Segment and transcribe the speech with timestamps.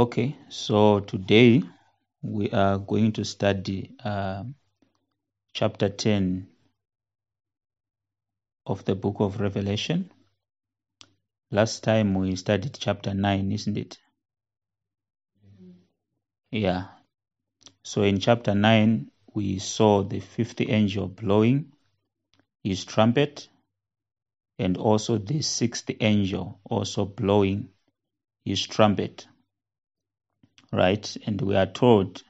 [0.00, 1.62] Okay, so today
[2.22, 4.44] we are going to study uh,
[5.52, 6.48] chapter 10
[8.64, 10.10] of the book of Revelation.
[11.50, 13.98] Last time we studied chapter 9, isn't it?
[16.50, 16.84] Yeah.
[17.82, 21.72] So in chapter 9, we saw the fifth angel blowing
[22.64, 23.50] his trumpet,
[24.58, 27.68] and also the sixth angel also blowing
[28.46, 29.26] his trumpet.
[30.72, 31.16] Right?
[31.26, 32.22] And we are told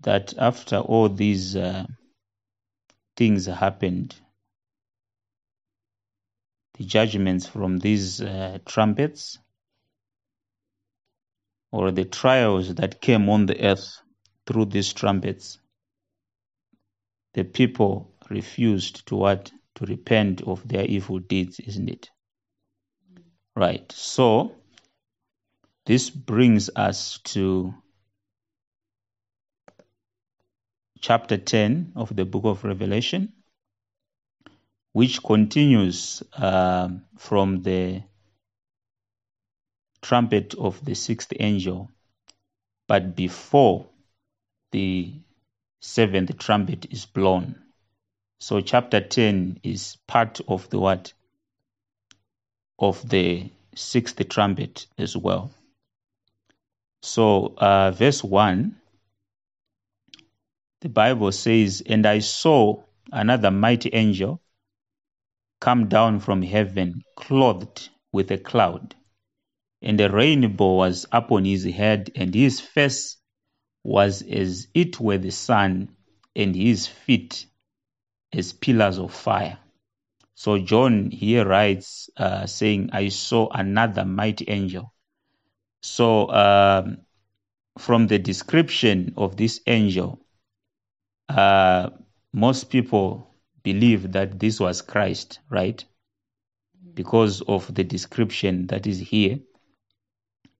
[0.00, 1.86] that after all these uh,
[3.16, 4.14] things happened,
[6.78, 9.38] the judgments from these uh, trumpets
[11.72, 14.00] or the trials that came on the earth
[14.46, 15.58] through these trumpets,
[17.34, 19.50] the people refused to what?
[19.76, 22.08] To repent of their evil deeds, isn't it?
[23.56, 23.90] Right.
[23.90, 24.52] So,
[25.86, 27.74] this brings us to
[31.00, 33.32] chapter 10 of the book of Revelation,
[34.92, 38.02] which continues uh, from the
[40.00, 41.90] trumpet of the sixth angel,
[42.88, 43.86] but before
[44.72, 45.12] the
[45.80, 47.56] seventh trumpet is blown.
[48.40, 51.12] So chapter 10 is part of the what?
[52.78, 55.50] Of the sixth trumpet as well.
[57.04, 58.76] So uh, verse 1,
[60.80, 64.40] the Bible says, And I saw another mighty angel
[65.60, 68.94] come down from heaven, clothed with a cloud,
[69.82, 73.18] and a rainbow was upon his head, and his face
[73.82, 75.90] was as it were the sun,
[76.34, 77.44] and his feet
[78.32, 79.58] as pillars of fire.
[80.36, 84.93] So John here writes, uh, saying, I saw another mighty angel.
[85.84, 87.02] So um,
[87.76, 90.18] from the description of this angel,
[91.28, 91.90] uh,
[92.32, 93.28] most people
[93.62, 95.84] believe that this was Christ, right?
[96.94, 99.40] Because of the description that is here.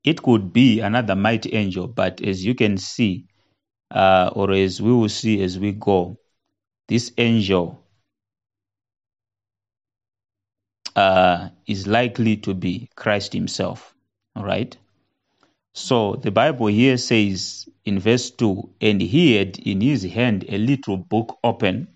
[0.04, 3.24] It could be another mighty angel, but as you can see,
[3.90, 6.18] uh, or as we will see as we go,
[6.88, 7.82] this angel
[10.94, 13.94] uh, is likely to be Christ Himself.
[14.36, 14.76] All right.
[15.74, 20.56] So the Bible here says in verse 2 And he had in his hand a
[20.56, 21.88] little book open,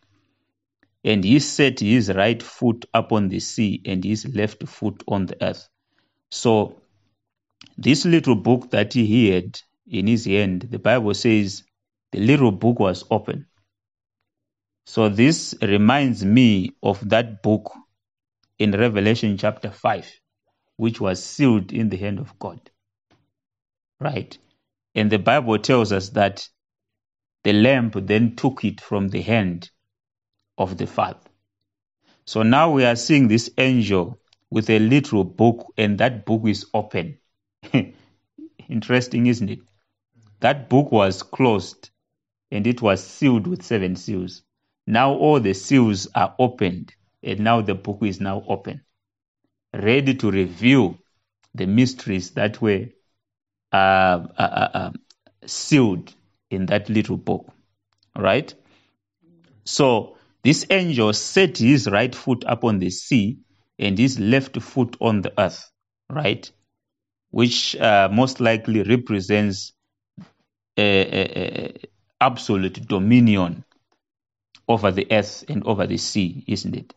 [1.05, 5.43] and he set his right foot upon the sea and his left foot on the
[5.43, 5.69] earth.
[6.33, 6.83] So
[7.77, 11.63] this little book that he had in his hand, the Bible says
[12.11, 13.47] the little book was open.
[14.87, 17.73] So this reminds me of that book
[18.59, 20.11] in Revelation chapter 5,
[20.77, 22.59] which was sealed in the hand of God.
[24.01, 24.37] Right?
[24.95, 26.49] And the Bible tells us that
[27.45, 29.71] the lamb then took it from the hand
[30.57, 31.21] of the Father.
[32.25, 34.21] So now we are seeing this angel
[34.51, 37.19] with a little book, and that book is open.
[38.69, 39.61] Interesting, isn't it?
[40.41, 41.91] That book was closed
[42.51, 44.43] and it was sealed with seven seals.
[44.87, 48.83] Now all the seals are opened, and now the book is now open,
[49.75, 50.99] ready to reveal
[51.55, 52.87] the mysteries that were
[53.73, 54.91] uh, uh, uh,
[55.47, 56.15] sealed
[56.51, 57.47] in that little book.
[58.17, 58.55] Right?
[59.65, 63.39] So this angel set his right foot upon the sea
[63.79, 65.71] and his left foot on the earth.
[66.09, 66.51] Right?
[67.31, 69.73] Which uh, most likely represents
[72.21, 73.65] absolute dominion
[74.69, 76.95] over the earth and over the sea, isn't it?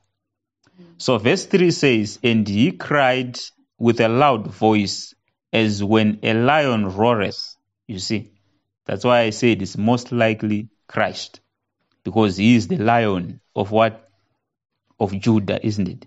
[0.98, 3.40] So verse 3 says, And he cried
[3.80, 5.16] with a loud voice
[5.54, 7.56] as when a lion roareth.
[7.88, 8.32] You see,
[8.86, 11.40] that's why I say it is most likely Christ,
[12.04, 14.08] because he is the lion of what?
[15.00, 16.06] Of Judah, isn't it?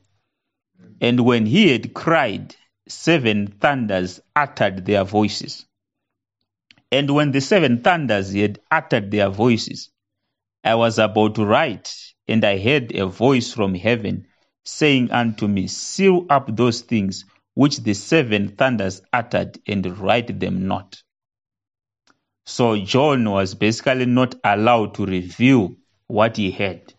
[1.01, 2.55] And when he had cried,
[2.89, 5.67] seven thunders uttered their voices.
[6.93, 9.91] And when the seven thunders had uttered their voices,
[10.63, 11.93] I was about to write,
[12.29, 14.27] and I heard a voice from heaven
[14.65, 17.25] saying unto me, Seal up those things
[17.55, 21.03] which the seven thunders uttered, and write them not.
[22.47, 26.93] So John was basically not allowed to reveal what he heard.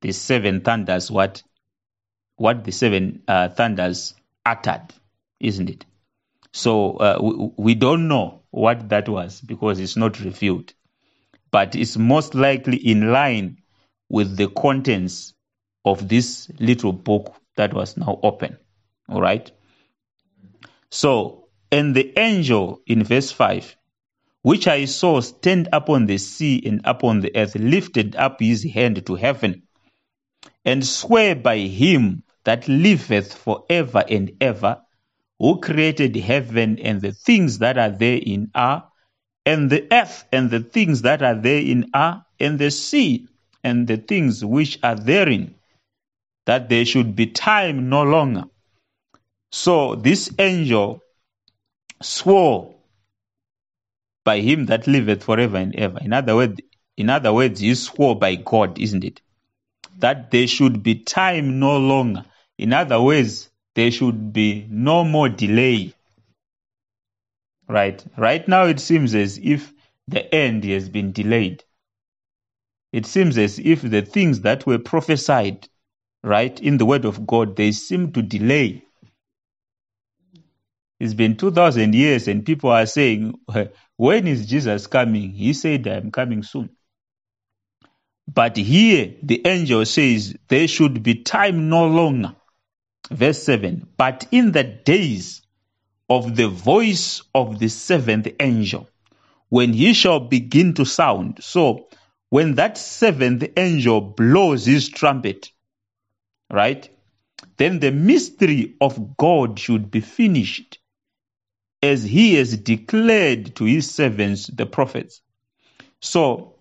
[0.00, 1.42] The seven thunders, what
[2.36, 4.14] what the seven uh, thunders
[4.44, 4.92] uttered,
[5.40, 5.86] isn't it?
[6.52, 10.72] So uh, we, we don't know what that was because it's not revealed,
[11.50, 13.58] but it's most likely in line
[14.08, 15.34] with the contents
[15.84, 18.58] of this little book that was now open.
[19.08, 19.50] All right.
[20.90, 23.76] So And the angel in verse 5,
[24.42, 29.04] which I saw stand upon the sea and upon the earth, lifted up his hand
[29.06, 29.64] to heaven,
[30.64, 34.82] and swear by him that liveth for ever and ever,
[35.40, 38.88] who created heaven and the things that are therein are,
[39.44, 43.26] and the earth and the things that are therein are, and the sea
[43.64, 45.56] and the things which are therein,
[46.46, 48.44] that there should be time no longer.
[49.54, 51.00] So this angel
[52.02, 52.74] swore
[54.24, 56.00] by him that liveth forever and ever.
[56.00, 56.60] In other words,
[56.96, 59.20] in other words, he swore by God, isn't it?
[59.98, 62.24] That there should be time no longer.
[62.58, 65.94] In other words, there should be no more delay.
[67.68, 68.04] Right?
[68.16, 69.72] Right now it seems as if
[70.08, 71.62] the end has been delayed.
[72.92, 75.68] It seems as if the things that were prophesied,
[76.24, 78.82] right, in the word of God, they seem to delay.
[81.00, 83.34] It's been 2000 years and people are saying,
[83.96, 85.30] when is Jesus coming?
[85.30, 86.70] He said, I'm coming soon.
[88.32, 92.34] But here the angel says there should be time no longer.
[93.10, 95.42] Verse 7 But in the days
[96.08, 98.88] of the voice of the seventh angel,
[99.48, 101.38] when he shall begin to sound.
[101.42, 101.88] So,
[102.30, 105.52] when that seventh angel blows his trumpet,
[106.50, 106.88] right,
[107.56, 110.78] then the mystery of God should be finished
[111.84, 115.20] as he has declared to his servants, the prophets.
[116.00, 116.54] So,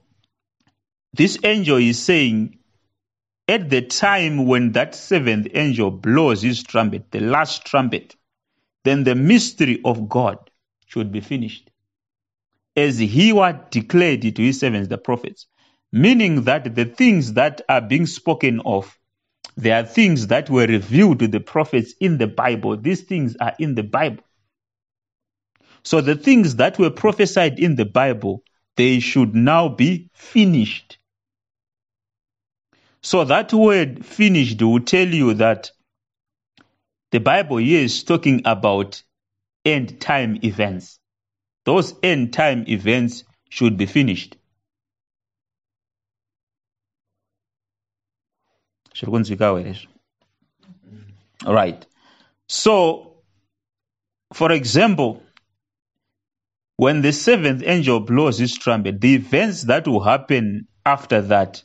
[1.14, 2.58] this angel is saying,
[3.48, 8.18] at the time when that seventh angel blows his trumpet, the last trumpet,
[8.84, 10.38] then the mystery of God
[10.88, 11.72] should be finished.
[12.76, 15.48] As he had declared to his servants, the prophets,
[15.94, 19.00] meaning that the things that are being spoken of,
[19.56, 22.76] they are things that were revealed to the prophets in the Bible.
[22.76, 24.24] These things are in the Bible.
[25.84, 28.44] So the things that were prophesied in the Bible,
[28.78, 30.98] they should now be finished.
[33.02, 35.72] So that word finished will tell you that
[37.12, 39.04] the Bible is talking about
[39.66, 41.00] end time events.
[41.66, 44.38] Those end time events should be finished.
[51.46, 51.86] Right.
[52.48, 53.18] So,
[54.34, 55.24] for example,
[56.84, 61.64] when the seventh angel blows his trumpet, the events that will happen after that,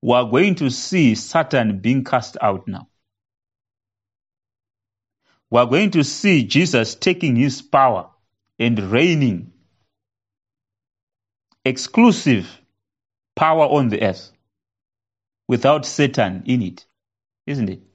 [0.00, 2.88] we are going to see Satan being cast out now.
[5.50, 8.08] We are going to see Jesus taking his power
[8.58, 9.52] and reigning
[11.66, 12.48] exclusive
[13.34, 14.32] power on the earth
[15.46, 16.86] without Satan in it,
[17.46, 17.85] isn't it?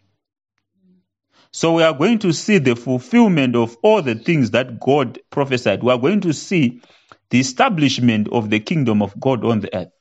[1.51, 5.83] So we are going to see the fulfillment of all the things that God prophesied.
[5.83, 6.81] We are going to see
[7.29, 9.91] the establishment of the kingdom of God on the earth.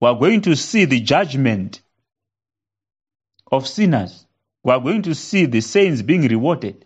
[0.00, 1.82] We are going to see the judgment
[3.52, 4.26] of sinners.
[4.64, 6.84] We are going to see the saints being rewarded.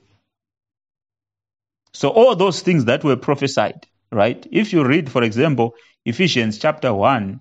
[1.92, 4.46] So all those things that were prophesied, right?
[4.50, 5.74] If you read, for example,
[6.04, 7.40] Ephesians chapter 1,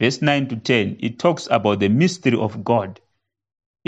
[0.00, 3.00] verse 9 to 10, it talks about the mystery of God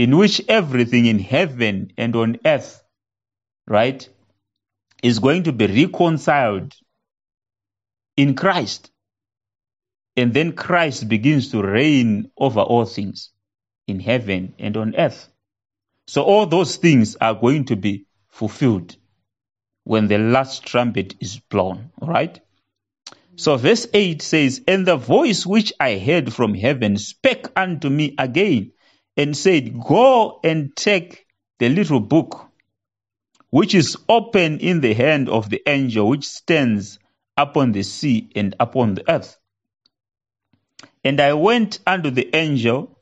[0.00, 2.82] in which everything in heaven and on earth,
[3.66, 4.08] right,
[5.02, 6.74] is going to be reconciled
[8.16, 8.90] in Christ.
[10.16, 13.28] And then Christ begins to reign over all things
[13.86, 15.28] in heaven and on earth.
[16.06, 18.96] So all those things are going to be fulfilled
[19.84, 21.90] when the last trumpet is blown.
[22.00, 22.40] All right?
[23.36, 28.14] So verse 8 says, And the voice which I heard from heaven spake unto me
[28.16, 28.72] again
[29.16, 31.26] and said, Go and take
[31.58, 32.50] the little book
[33.50, 36.98] which is open in the hand of the angel which stands
[37.36, 39.36] upon the sea and upon the earth.
[41.02, 42.98] And I went unto the angel.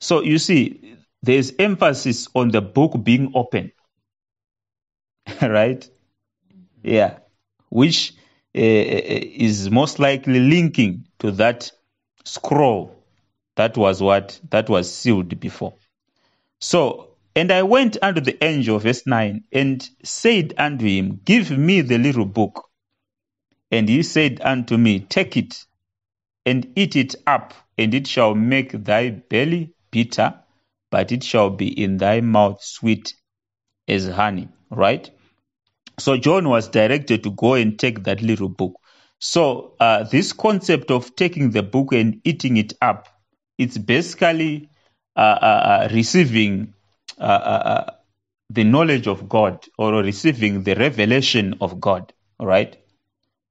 [0.00, 3.72] So you see, there's emphasis on the book being open.
[5.42, 5.88] right?
[6.82, 7.18] Yeah.
[7.68, 8.12] Which
[8.54, 11.72] uh, is most likely linking to that
[12.24, 12.95] scroll
[13.56, 15.74] that was what that was sealed before.
[16.60, 21.80] So, and I went unto the angel, verse 9, and said unto him, Give me
[21.80, 22.68] the little book.
[23.70, 25.64] And he said unto me, Take it
[26.46, 30.34] and eat it up, and it shall make thy belly bitter,
[30.90, 33.14] but it shall be in thy mouth sweet
[33.88, 34.48] as honey.
[34.70, 35.10] Right?
[35.98, 38.74] So John was directed to go and take that little book.
[39.18, 43.08] So uh, this concept of taking the book and eating it up
[43.58, 44.68] it's basically
[45.16, 46.74] uh, uh, uh receiving
[47.18, 47.90] uh, uh,
[48.50, 52.12] the knowledge of God or receiving the revelation of God.
[52.38, 52.76] All right.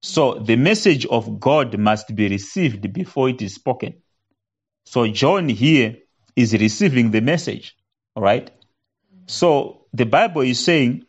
[0.02, 4.02] So the message of God must be received before it is spoken.
[4.84, 5.96] So John here
[6.36, 7.74] is receiving the message.
[8.14, 8.50] All right.
[9.26, 11.06] So the Bible is saying,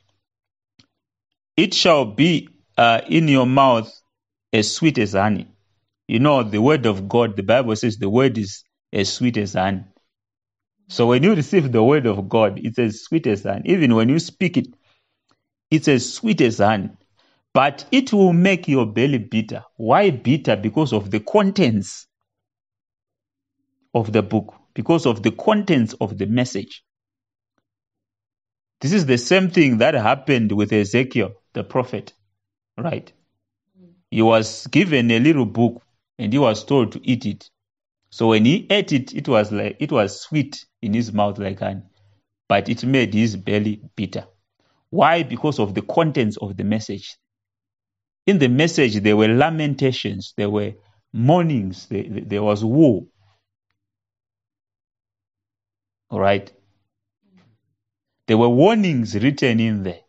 [1.56, 3.92] it shall be uh, in your mouth
[4.52, 5.48] as sweet as honey.
[6.08, 8.64] You know, the word of God, the Bible says the word is
[8.94, 9.84] as sweet as honey.
[10.90, 13.70] So when you receive the word of God, it's as sweet as honey.
[13.72, 14.68] Even when you speak it,
[15.72, 16.90] it's as sweet as honey.
[17.54, 19.64] But it will make your belly bitter.
[19.78, 20.56] Why bitter?
[20.56, 22.08] Because of the contents
[23.94, 26.84] of the book, because of the contents of the message.
[28.82, 32.14] This is the same thing that happened with Ezekiel, the prophet,
[32.78, 33.12] right?
[34.12, 35.82] He was given a little book
[36.20, 37.50] and he was told to eat it.
[38.10, 41.60] So when he ate it, it was like it was sweet in his mouth like
[41.60, 41.84] honey,
[42.48, 44.26] but it made his belly bitter.
[44.90, 45.24] Why?
[45.24, 47.18] Because of the contents of the message.
[48.26, 50.74] In the message, there were lamentations, there were
[51.14, 53.08] mournings, there, there was woe.
[56.10, 56.52] All right.
[58.28, 60.02] There were warnings written in there.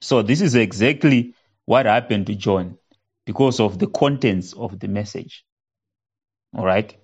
[0.00, 1.34] So this is exactly
[1.66, 2.78] what happened to John
[3.26, 5.44] because of the contents of the message.
[6.54, 6.94] All right.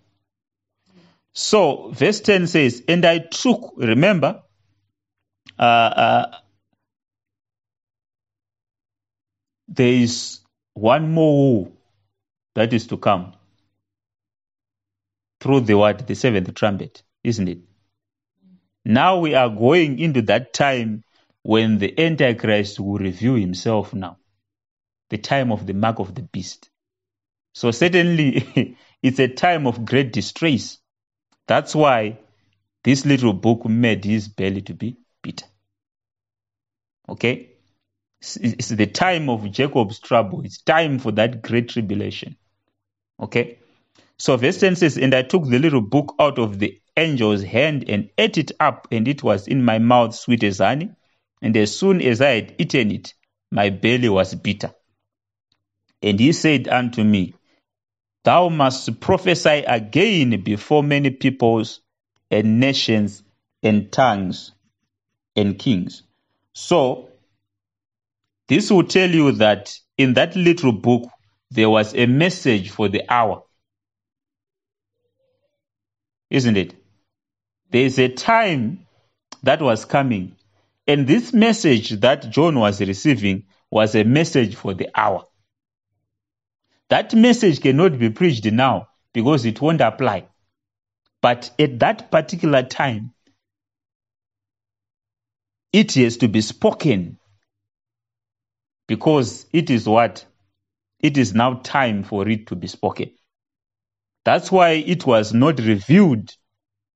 [1.32, 4.42] So verse 10 says, And I took, remember,
[5.58, 6.36] uh, uh,
[9.68, 10.40] there is
[10.74, 11.70] one more
[12.54, 13.34] that is to come
[15.40, 17.58] through the word, the seventh trumpet, isn't it?
[18.84, 21.04] Now we are going into that time
[21.42, 24.18] when the Antichrist will reveal himself now,
[25.10, 26.70] the time of the mark of the beast.
[27.54, 30.78] So certainly it's a time of great distress.
[31.46, 32.18] That's why
[32.84, 35.46] this little book made his belly to be bitter.
[37.08, 37.50] Okay?
[38.20, 40.42] It's the time of Jacob's trouble.
[40.44, 42.36] It's time for that great tribulation.
[43.20, 43.58] Okay?
[44.18, 47.88] So verse 10 says, And I took the little book out of the angel's hand
[47.88, 50.90] and ate it up, and it was in my mouth sweet as honey.
[51.40, 53.14] And as soon as I had eaten it,
[53.52, 54.74] my belly was bitter.
[56.02, 57.34] And he said unto me,
[58.24, 61.80] Thou must prophesy again before many peoples
[62.30, 63.22] and nations
[63.62, 64.52] and tongues
[65.36, 66.02] and kings.
[66.52, 67.08] So,
[68.48, 71.08] this will tell you that in that little book,
[71.50, 73.44] there was a message for the hour.
[76.30, 76.74] Isn't it?
[77.70, 78.86] There is a time
[79.42, 80.36] that was coming,
[80.86, 85.27] and this message that John was receiving was a message for the hour.
[86.90, 90.28] That message cannot be preached now because it won't apply.
[91.20, 93.12] But at that particular time,
[95.72, 97.18] it has to be spoken
[98.86, 100.24] because it is what?
[101.00, 103.12] It is now time for it to be spoken.
[104.24, 106.34] That's why it was not revealed.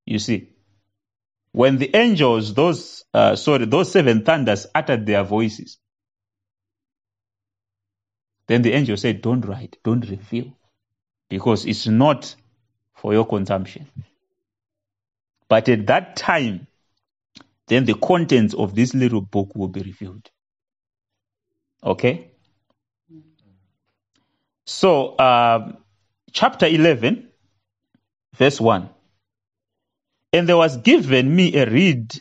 [0.07, 0.51] You see,
[1.53, 5.79] when the angels, those uh, sorry, those seven thunders uttered their voices,
[8.53, 10.53] then the angel said, Don't write, don't reveal,
[11.31, 12.35] because it's not
[12.95, 13.87] for your consumption.
[15.49, 16.67] But at that time,
[17.69, 20.31] then the contents of this little book will be revealed.
[21.83, 22.31] Okay?
[24.67, 25.73] So, uh,
[26.31, 27.31] chapter 11,
[28.35, 28.91] verse 1.
[30.35, 32.13] And there was given me a reed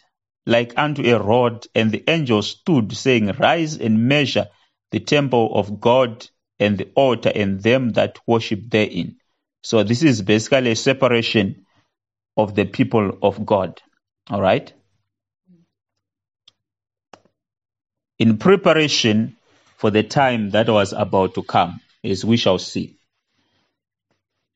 [0.45, 4.47] like unto a rod, and the angel stood, saying, Rise and measure
[4.91, 6.27] the temple of God
[6.59, 9.17] and the altar and them that worship therein.
[9.63, 11.65] So this is basically a separation
[12.37, 13.81] of the people of God.
[14.29, 14.71] All right?
[18.19, 19.37] In preparation
[19.77, 22.97] for the time that was about to come, as we shall see.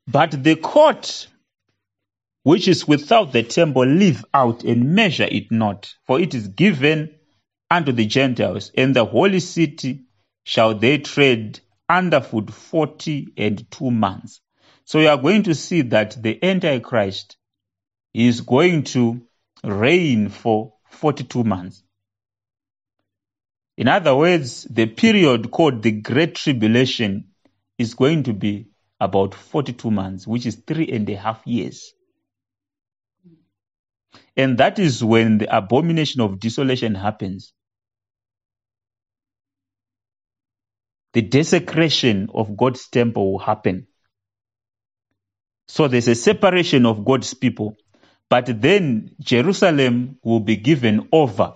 [0.08, 1.28] But the court
[2.46, 7.16] which is without the temple leave out and measure it not, for it is given
[7.72, 10.04] unto the Gentiles, and the holy city
[10.46, 11.60] shall they tread
[11.90, 14.40] underfoot forty and two months.
[14.86, 17.36] So you are going to see that the Antichrist
[18.14, 19.22] is going to
[19.64, 21.84] reign for 42 months.
[23.78, 27.32] In other words, the period called the Great Tribulation
[27.78, 28.68] is going to be
[29.00, 31.94] about 42 months, which is three and a half years.
[34.38, 37.54] And that is when the abomination of desolation happens.
[41.16, 43.88] The desecration of God's temple will happen.
[45.70, 47.78] So there's a separation of God's people.
[48.30, 51.54] But then Jerusalem will be given over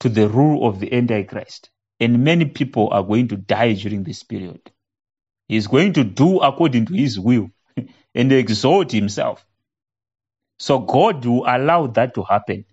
[0.00, 1.68] to the rule of the Antichrist.
[2.00, 4.62] And many people are going to die during this period.
[5.46, 7.50] He's going to do according to his will
[8.14, 9.44] and exalt himself.
[10.58, 12.64] So God will allow that to happen.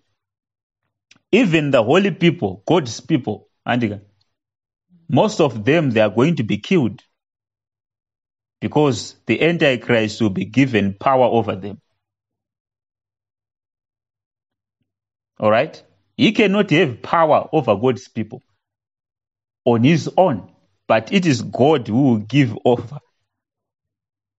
[1.34, 4.02] Even the holy people, God's people, and
[5.12, 7.02] most of them they are going to be killed
[8.62, 11.82] because the Antichrist will be given power over them.
[15.38, 15.82] All right?
[16.16, 18.42] He cannot have power over God's people
[19.66, 20.50] on his own,
[20.88, 23.00] but it is God who will give over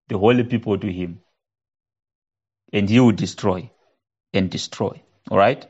[0.07, 1.19] the holy people to him.
[2.71, 3.69] And he will destroy
[4.33, 5.03] and destroy.
[5.29, 5.67] All right?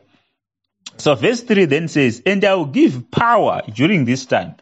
[0.97, 4.55] So, verse 3 then says, And I will give power during this time.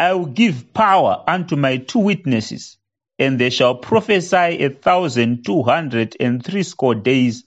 [0.00, 2.78] I will give power unto my two witnesses,
[3.18, 7.44] and they shall prophesy a thousand two hundred and threescore days,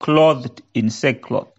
[0.00, 1.52] clothed in sackcloth.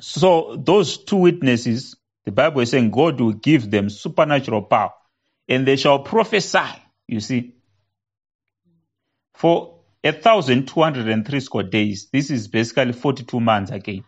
[0.00, 4.92] So, those two witnesses, the Bible is saying God will give them supernatural power,
[5.48, 6.66] and they shall prophesy.
[7.06, 7.54] You see,
[9.34, 14.02] for a thousand two hundred and threescore days, this is basically 42 months again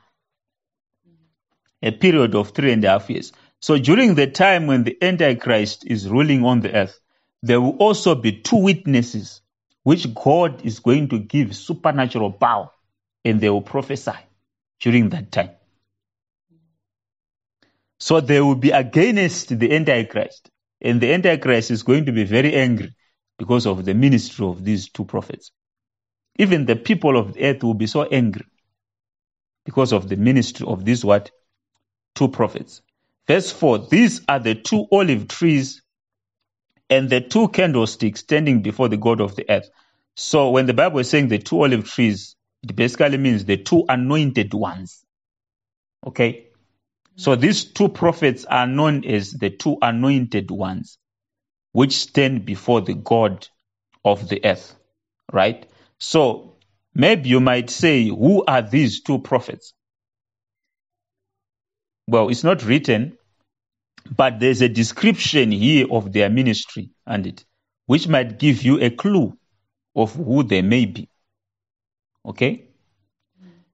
[1.83, 3.33] a period of three and a half years.
[3.61, 6.99] So during the time when the Antichrist is ruling on the earth,
[7.43, 9.43] there will also be two witnesses
[9.83, 12.71] which God is going to give supernatural power
[13.25, 14.19] and they will prophesy
[14.81, 15.51] during that time.
[17.99, 20.51] So they will be against the Antichrist.
[20.81, 22.95] And the Antichrist is going to be very angry
[23.39, 25.53] because of the ministry of these two prophets.
[26.39, 28.47] Even the people of the earth will be so angry
[29.67, 31.31] because of the ministry of these what?
[32.15, 32.83] two prophets.
[33.31, 35.83] Verse 4 These are the two olive trees
[36.89, 39.71] and the two candlesticks standing before the God of the earth.
[40.17, 43.85] So when the Bible is saying the two olive trees, it basically means the two
[43.89, 45.05] anointed ones.
[46.05, 46.49] Okay?
[47.15, 50.99] So these two prophets are known as the two anointed ones,
[51.71, 53.47] which stand before the God
[54.05, 54.75] of the earth.
[55.33, 55.71] Right?
[56.01, 56.57] So
[56.97, 59.73] maybe you might say, who are these two prophets?
[62.11, 63.17] well, it's not written,
[64.17, 67.45] but there's a description here of their ministry and it,
[67.87, 69.37] which might give you a clue
[69.95, 71.09] of who they may be.
[72.25, 72.69] Okay?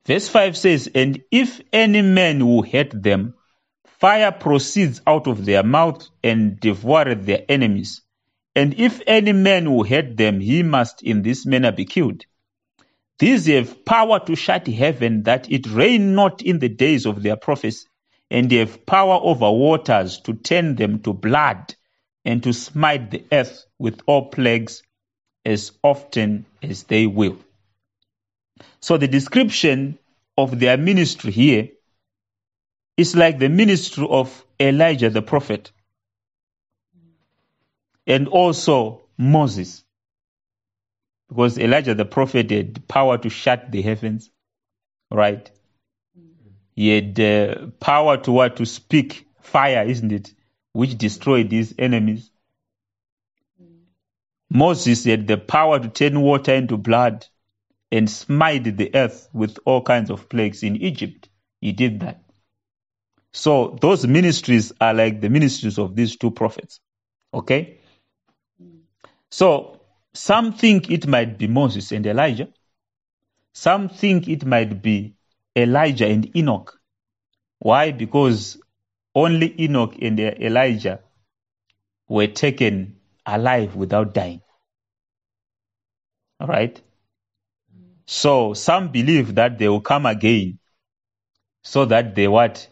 [0.06, 3.34] Verse 5 says, And if any man will hate them,
[3.84, 8.02] fire proceeds out of their mouth and devoureth their enemies.
[8.54, 12.24] And if any man will hate them, he must in this manner be killed.
[13.18, 17.36] These have power to shut heaven that it rain not in the days of their
[17.36, 17.86] prophecy,
[18.30, 21.74] and have power over waters to turn them to blood
[22.24, 24.82] and to smite the earth with all plagues
[25.44, 27.38] as often as they will.
[28.80, 29.98] So the description
[30.36, 31.68] of their ministry here
[32.96, 35.70] is like the ministry of Elijah the prophet
[38.06, 39.84] and also Moses.
[41.28, 44.30] Because Elijah the prophet had power to shut the heavens,
[45.10, 45.50] right?
[46.76, 48.56] He had uh, power to what?
[48.56, 50.34] To speak fire, isn't it?
[50.72, 52.30] Which destroyed his enemies.
[54.50, 57.26] Moses had the power to turn water into blood
[57.90, 61.28] and smite the earth with all kinds of plagues in Egypt.
[61.60, 62.22] He did that.
[63.32, 66.80] So those ministries are like the ministries of these two prophets.
[67.34, 67.80] Okay?
[69.30, 69.80] So
[70.14, 72.48] some think it might be Moses and Elijah.
[73.52, 75.15] Some think it might be
[75.56, 76.78] Elijah and Enoch.
[77.58, 77.92] Why?
[77.92, 78.60] Because
[79.14, 81.00] only Enoch and Elijah
[82.08, 84.42] were taken alive without dying.
[86.38, 86.80] All right?
[88.06, 90.58] So some believe that they will come again
[91.62, 92.68] so that they what?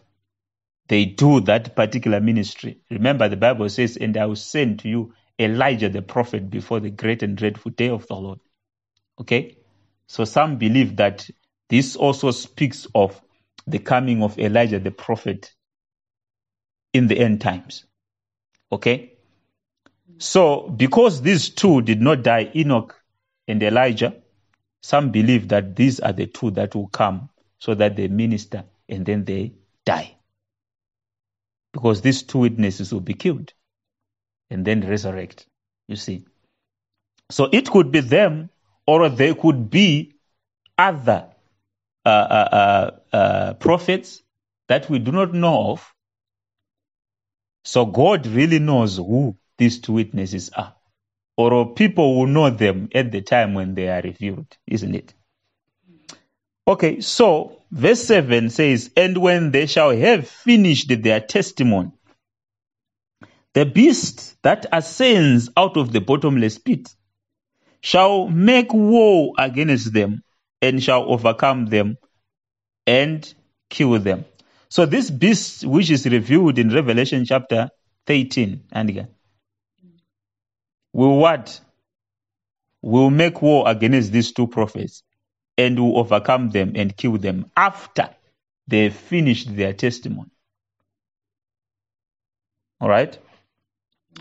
[0.87, 2.79] They do that particular ministry.
[2.91, 6.91] Remember, the Bible says, And I will send to you Elijah the prophet before the
[6.91, 8.39] great and dreadful day of the Lord.
[9.19, 9.57] Okay?
[10.07, 11.27] So some believe that
[11.69, 13.19] this also speaks of
[13.67, 15.53] the coming of Elijah the prophet
[16.93, 17.85] in the end times.
[18.71, 19.13] Okay?
[20.17, 22.95] So, because these two did not die, Enoch
[23.47, 24.15] and Elijah,
[24.81, 29.05] some believe that these are the two that will come so that they minister and
[29.05, 29.53] then they
[29.85, 30.15] die.
[31.73, 33.51] Because these two witnesses will be killed
[34.49, 35.47] and then resurrect.
[35.87, 36.25] You see.
[37.31, 38.49] So it could be them
[38.87, 40.13] or they could be
[40.77, 41.27] other
[42.05, 44.21] Uh, uh, uh, prophets
[44.67, 45.93] that we do not know of.
[47.63, 50.75] So God really knows who these two witnesses are.
[51.37, 55.13] Or people will know them at the time when they are revealed, isn't it?
[56.67, 61.91] Okay, so verse 7 says, And when they shall have finished their testimony,
[63.53, 66.93] the beast that ascends out of the bottomless pit
[67.81, 70.23] shall make war against them
[70.65, 71.97] and shall overcome them
[72.87, 73.33] and
[73.69, 74.25] kill them.
[74.69, 77.69] So this beast, which is revealed in Revelation chapter
[78.07, 79.07] 13, and again,
[80.91, 81.59] will what?
[82.81, 85.03] Will make war against these two prophets
[85.57, 88.09] and will overcome them and kill them after
[88.67, 90.31] they finished their testimony.
[92.81, 93.17] All right?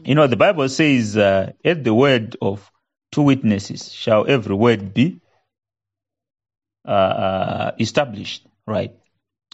[0.04, 2.70] You know, the Bible says, uh, at the word of
[3.12, 5.20] two witnesses shall every word be
[6.86, 8.94] uh, uh, established, right?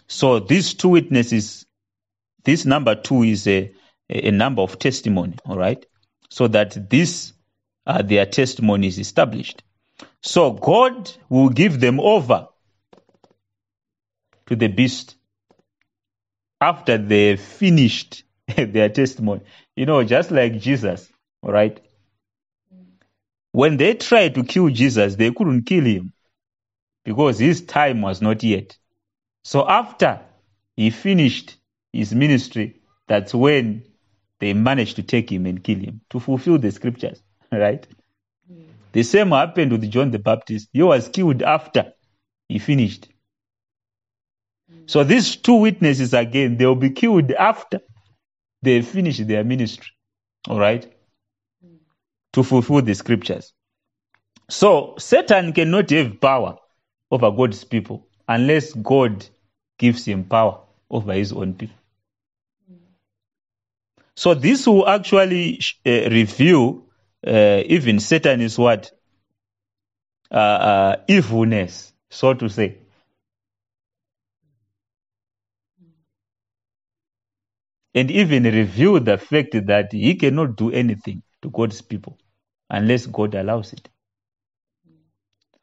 [0.09, 1.65] So these two witnesses,
[2.45, 3.73] this number two is a,
[4.09, 5.85] a number of testimony, all right?
[6.31, 7.33] So that this,
[7.87, 9.63] uh, their testimony is established.
[10.23, 12.49] So God will give them over
[14.47, 15.15] to the beast
[16.61, 18.25] after they finished
[18.57, 19.43] their testimony.
[19.77, 21.09] You know, just like Jesus,
[21.43, 21.81] all right?
[23.53, 26.13] When they tried to kill Jesus, they couldn't kill him
[27.05, 28.77] because his time was not yet.
[29.45, 30.21] So after
[30.77, 31.57] he finished
[31.93, 33.85] his ministry, that's when
[34.39, 37.87] they managed to take him and kill him to fulfill the scriptures, right?
[38.51, 38.67] Mm.
[38.93, 40.69] The same happened with John the Baptist.
[40.73, 41.93] He was killed after
[42.49, 43.09] he finished.
[44.87, 45.09] So mm.
[45.09, 47.81] these two witnesses again, they will be killed after
[48.63, 49.89] they finish their ministry.
[50.49, 50.91] All right?
[51.65, 51.79] Mm.
[52.35, 53.53] To fulfill the scriptures.
[54.49, 56.57] So Satan cannot have power
[57.11, 59.27] over God's people unless God
[59.79, 61.77] gives him power over his own people.
[64.15, 66.85] So this will actually uh, reveal
[67.27, 68.93] uh, even Satan is what?
[70.31, 72.79] Uh, uh, evilness, so to say.
[77.95, 82.19] And even reveal the fact that he cannot do anything to God's people
[82.69, 83.89] unless God allows it.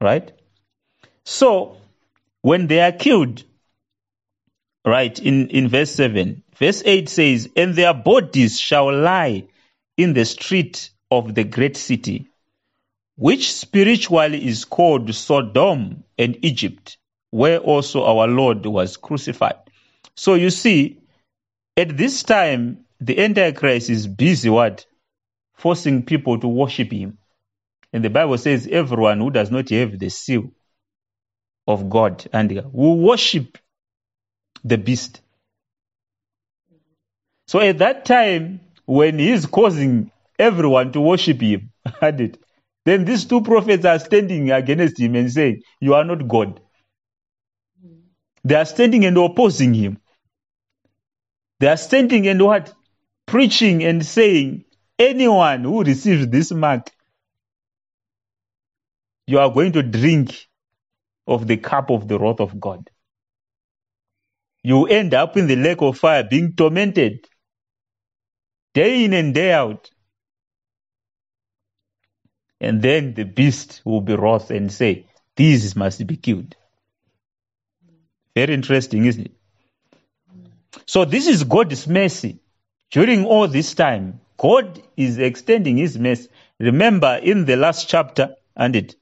[0.02, 0.34] Right?
[1.30, 1.76] So,
[2.42, 3.44] when they are killed,
[4.86, 9.44] right, in, in verse 7, verse 8 says, And their bodies shall lie
[9.98, 12.30] in the street of the great city,
[13.18, 16.98] which spiritually is called Sodom and Egypt,
[17.32, 19.58] where also our Lord was crucified.
[20.16, 21.02] So you see,
[21.76, 24.86] at this time, the Antichrist is busy what?
[25.56, 27.18] Forcing people to worship him.
[27.92, 30.54] And the Bible says everyone who does not have the seal
[31.68, 33.58] of God and will worship
[34.64, 35.22] the beast.
[37.48, 43.42] So at that time, when he is causing everyone to worship him, then these two
[43.42, 46.60] prophets are standing against him and saying, You are not God.
[48.44, 50.00] They are standing and opposing him.
[51.60, 52.74] They are standing and what?
[53.26, 54.66] Preaching and saying,
[54.98, 56.90] anyone who receives this mark,
[59.26, 60.48] you are going to drink
[61.28, 62.90] of the cup of the wrath of God.
[64.64, 67.28] You end up in the lake of fire being tormented
[68.74, 69.90] day in and day out.
[72.60, 76.56] And then the beast will be wroth and say, These must be killed.
[78.36, 79.32] Very interesting, isn't it?
[80.86, 82.40] So this is God's mercy.
[82.92, 86.30] During all this time, God is extending his mercy.
[86.60, 88.96] Remember in the last chapter, and it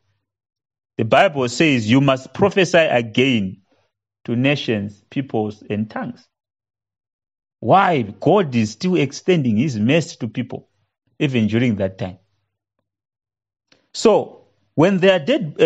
[0.98, 3.62] the Bible says you must prophesy again
[4.26, 6.28] to nations, peoples, and tongues.
[7.60, 8.02] Why?
[8.04, 10.70] God is still extending his mercy to people,
[11.20, 12.20] even during that time.
[13.94, 15.64] So when they are dead, uh,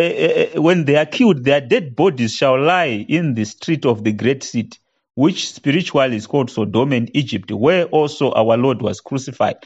[0.57, 4.13] uh, when they are killed, their dead bodies shall lie in the street of the
[4.13, 4.79] great city
[5.15, 9.57] which spiritually is called Sodom and Egypt, where also our Lord was crucified.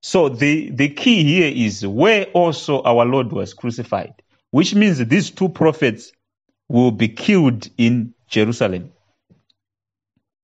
[0.00, 4.14] So the, the key here is where also our Lord was crucified,
[4.52, 6.12] which means these two prophets
[6.68, 8.92] will be killed in Jerusalem.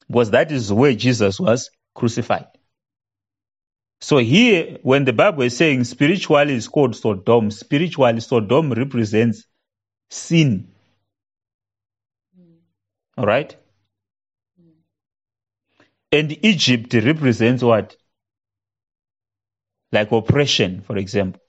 [0.08, 2.46] Because that is where Jesus was crucified.
[4.00, 9.44] So here, when the Bible is saying spiritually is called Sodom, spiritually Sodom represents
[10.08, 10.68] sin.
[12.34, 12.54] Hmm.
[13.18, 13.54] All right?
[16.10, 17.94] And Egypt represents what?
[19.92, 21.42] Like oppression, for example.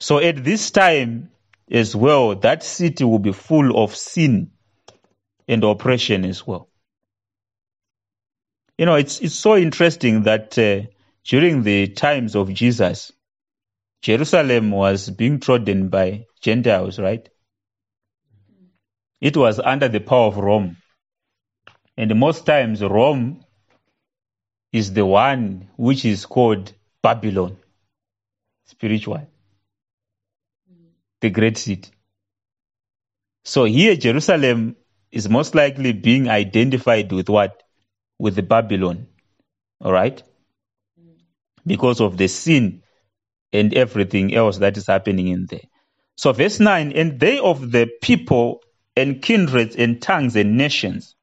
[0.00, 1.30] So at this time
[1.70, 4.52] as well, that city will be full of sin
[5.46, 6.68] and oppression as well.
[8.76, 10.82] You know, it's it's so interesting that uh,
[11.24, 13.10] during the times of Jesus,
[14.02, 17.28] Jerusalem was being trodden by Gentiles, right?
[19.20, 20.76] It was under the power of Rome.
[21.96, 23.44] And most times, Rome
[24.72, 27.56] is the one which is called Babylon,
[28.66, 29.26] spiritual,
[31.20, 31.90] the great city.
[33.44, 34.76] So here, Jerusalem
[35.10, 37.62] is most likely being identified with what?
[38.18, 39.08] With the Babylon.
[39.80, 40.22] All right?
[41.66, 42.82] Because of the sin
[43.52, 45.62] and everything else that is happening in there.
[46.16, 48.62] So, verse 9, and they of the people
[48.96, 51.14] and kindreds and tongues and nations,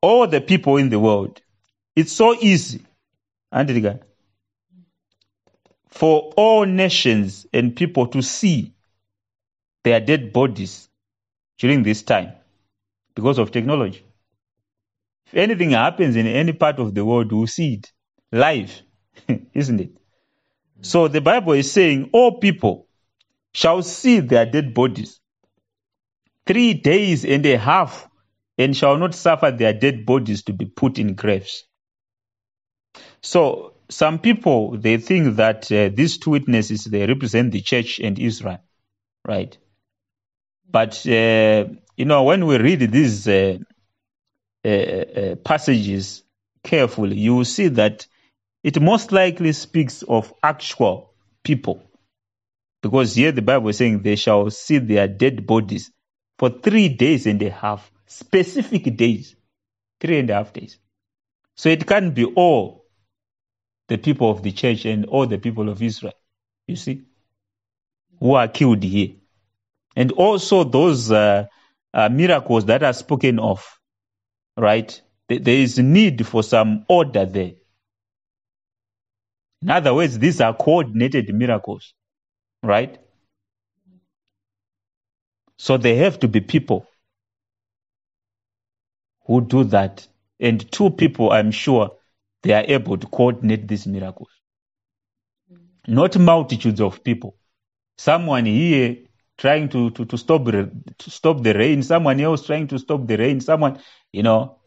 [0.00, 1.40] all the people in the world.
[1.94, 2.84] It's so easy.
[3.52, 4.00] Andriga,
[5.90, 8.73] for all nations and people to see
[9.84, 10.88] their dead bodies
[11.58, 12.32] during this time
[13.14, 14.04] because of technology.
[15.28, 17.92] If anything happens in any part of the world, we'll see it
[18.32, 18.82] live,
[19.54, 19.92] isn't it?
[20.82, 22.88] So the Bible is saying, All people
[23.54, 25.20] shall see their dead bodies
[26.46, 28.08] three days and a half,
[28.58, 31.64] and shall not suffer their dead bodies to be put in graves.
[33.22, 38.18] So some people they think that uh, these two witnesses they represent the church and
[38.18, 38.60] Israel,
[39.26, 39.56] right?
[40.70, 43.58] But uh, you know when we read these uh,
[44.64, 46.24] uh, passages
[46.64, 48.06] carefully, you will see that
[48.62, 51.82] it most likely speaks of actual people,
[52.82, 55.90] because here the Bible is saying they shall see their dead bodies
[56.38, 59.36] for three days and a half, specific days,
[60.00, 60.78] three and a half days.
[61.56, 62.86] So it can't be all
[63.88, 66.14] the people of the church and all the people of Israel,
[66.66, 67.02] you see,
[68.20, 69.14] who are killed here.
[69.96, 71.46] And also those uh,
[71.92, 73.64] uh, miracles that are spoken of,
[74.56, 75.00] right?
[75.28, 77.52] There is need for some order there.
[79.62, 81.94] In other words, these are coordinated miracles,
[82.62, 82.98] right?
[85.58, 86.86] So there have to be people
[89.26, 90.06] who do that.
[90.40, 91.92] And two people, I'm sure,
[92.42, 94.30] they are able to coordinate these miracles.
[95.86, 97.36] Not multitudes of people.
[97.98, 98.98] Someone here
[99.38, 100.70] trying to, to, to, stop, to
[101.10, 103.80] stop the rain, someone else trying to stop the rain, someone,
[104.12, 104.58] you know,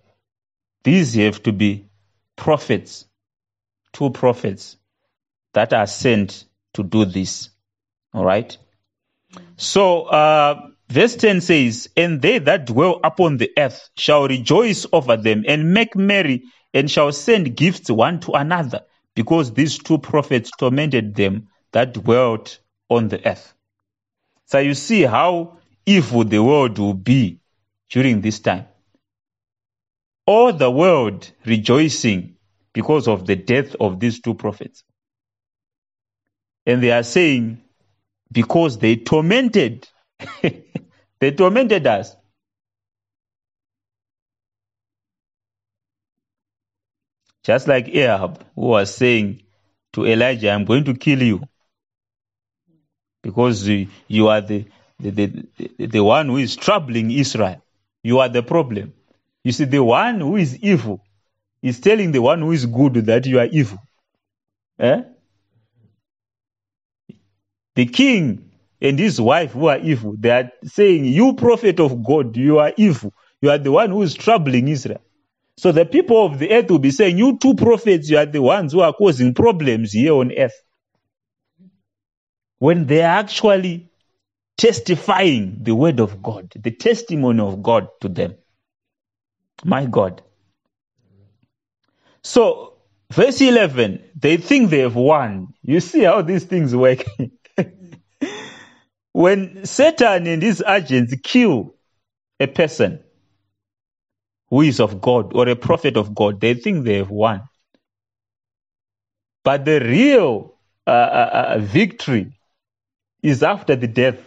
[0.84, 1.90] these have to be
[2.36, 3.06] prophets,
[3.94, 4.78] two prophets
[5.54, 7.50] that are sent to do this.
[8.14, 8.58] All right?
[9.58, 15.18] So, uh, Verse 10 says, And they that dwell upon the earth shall rejoice over
[15.18, 18.82] them and make merry and shall send gifts one to another,
[19.16, 23.54] because these two prophets tormented them that dwelt on the earth.
[24.48, 27.40] So you see how evil the world will be
[27.90, 28.66] during this time.
[30.26, 32.36] All the world rejoicing
[32.74, 34.84] because of the death of these two prophets.
[36.66, 37.62] And they are saying,
[38.32, 39.88] because they tormented
[40.42, 42.16] they tormented us.
[47.44, 49.44] Just like Ahab, who was saying
[49.94, 51.42] to Elijah, I'm going to kill you
[53.28, 54.64] because you are the,
[55.02, 57.62] the, the, the, one who is troubling Israel.
[58.02, 58.94] You are the problem.
[59.44, 61.04] You see, the one who is evil
[61.62, 63.80] is telling the one who is good that you are evil.
[64.80, 65.02] Eh?
[67.76, 68.50] The king
[68.82, 70.16] and his wife who are evil.
[70.18, 73.14] They are saying, You prophet of God, you are evil.
[73.42, 75.02] You are the one who is troubling Israel.
[75.58, 78.42] So the people of the earth will be saying, You two prophets, you are the
[78.42, 80.56] ones who are causing problems here on earth.
[82.60, 83.90] When they are actually
[84.58, 88.36] testifying the word of God, the testimony of God to them.
[89.64, 90.22] My God.
[92.24, 92.74] So,
[93.12, 95.54] verse 11, they think they have won.
[95.62, 97.06] You see how these things work.
[99.14, 101.76] When Satan and his agents kill
[102.40, 103.00] a person
[104.50, 107.42] who is of God or a prophet of God, they think they have won.
[109.44, 110.54] But the real
[110.86, 112.37] uh, uh, uh, victory
[113.28, 114.18] is after the death.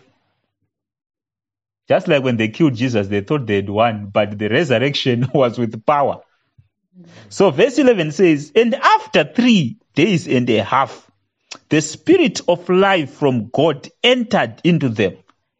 [1.89, 5.59] Just like when they killed Jesus, they thought they had won, but the resurrection was
[5.59, 6.21] with power.
[7.31, 11.11] So, verse 11 says, And after three days and a half,
[11.69, 15.17] the spirit of life from God entered into them,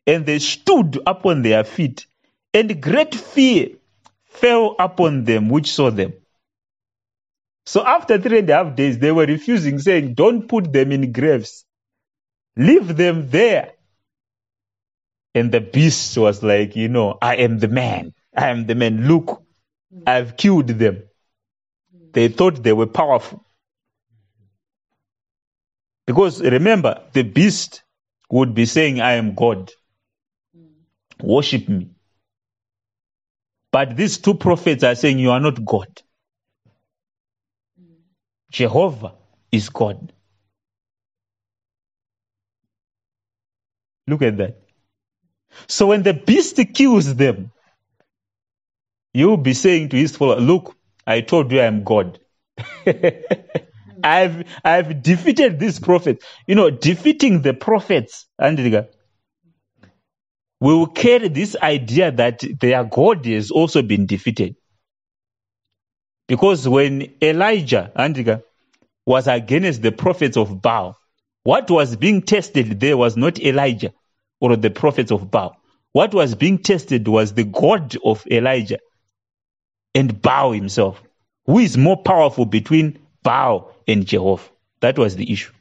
[0.07, 2.07] and they stood upon their feet,
[2.53, 3.70] and great fear
[4.26, 6.12] fell upon them which saw them.
[7.64, 11.12] So after three and a half days, they were refusing, saying, Don't put them in
[11.12, 11.64] graves,
[12.56, 13.72] leave them there.
[15.34, 18.12] And the beast was like, You know, I am the man.
[18.36, 19.08] I am the man.
[19.08, 19.42] Look,
[20.06, 21.04] I've killed them.
[22.12, 23.44] They thought they were powerful
[26.06, 27.84] Because remember, the beast
[28.30, 29.70] would be saying, I am God.
[31.22, 31.90] Worship me.
[33.70, 36.02] But these two prophets are saying, You are not God.
[38.50, 39.14] Jehovah
[39.52, 40.12] is God.
[44.10, 44.58] Look at that.
[45.68, 47.52] So when the beast kills them,
[49.14, 52.20] you'll be saying to his follower, Look, I told you I am God.
[54.04, 56.22] I've I've defeated this prophet.
[56.46, 58.88] You know, defeating the prophets, Andriga,
[60.60, 64.56] we will carry this idea that their God has also been defeated.
[66.28, 68.42] Because when Elijah, Andriga,
[69.06, 70.96] was against the prophets of Baal,
[71.44, 73.92] what was being tested there was not Elijah
[74.40, 75.57] or the prophets of Baal.
[75.92, 78.79] What was being tested was the God of Elijah
[79.94, 81.03] and Baal himself.
[81.46, 84.48] Who is more powerful between Baal and Jehovah?
[84.81, 85.53] That was the issue.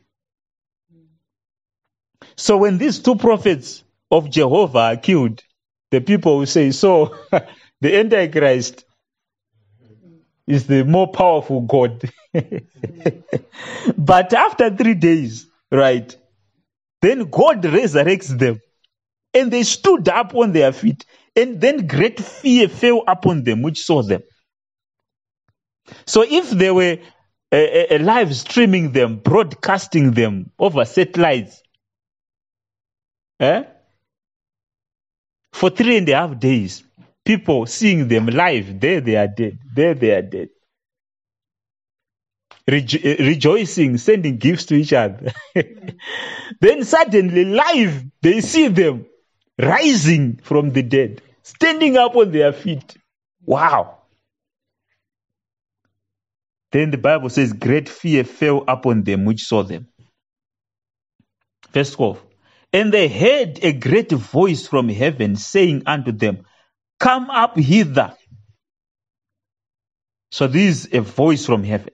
[2.36, 5.42] So when these two prophets of Jehovah are killed,
[5.92, 7.16] the people will say, So
[7.82, 8.86] the Antichrist
[10.48, 12.10] is the more powerful God.
[13.98, 16.16] but after three days, right,
[17.02, 18.60] then God resurrects them.
[19.34, 21.06] And they stood up on their feet.
[21.36, 24.22] And then great fear fell upon them which saw them.
[26.08, 27.00] So if they were
[27.52, 31.62] uh, live streaming them, broadcasting them over satellites,
[33.40, 33.64] eh?
[35.54, 36.84] for three and a half days,
[37.26, 40.50] people seeing them live, there they are dead, there they are dead.
[42.70, 45.34] Rejo- rejoicing, sending gifts to each other.
[46.62, 49.06] then suddenly, live, they see them
[49.60, 52.96] rising from the dead, standing up on their feet.
[53.46, 54.00] Wow.
[56.72, 59.88] Then the Bible says, Great fear fell upon them which saw them.
[61.72, 62.22] Verse 12.
[62.74, 66.46] And they heard a great voice from heaven saying unto them,
[67.00, 68.16] Come up hither.
[70.32, 71.94] So this is a voice from heaven.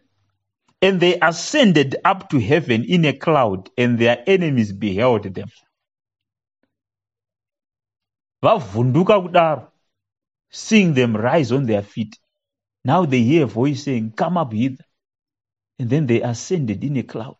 [0.81, 5.49] And they ascended up to heaven in a cloud, and their enemies beheld them.
[8.45, 9.67] Vavhunduka kudaro,
[10.51, 12.19] seeing them rise on their feet.
[12.83, 14.85] Now they hear a voice saying, Come up hither.
[15.79, 17.37] And then they ascended in a cloud.